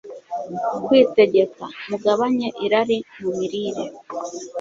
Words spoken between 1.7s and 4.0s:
Mugabanye irari mu mirire;